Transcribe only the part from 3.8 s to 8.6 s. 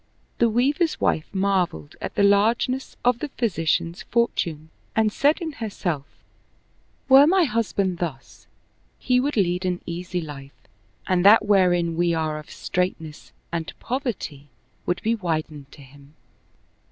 fortune and said in herself, "Were my husband thus,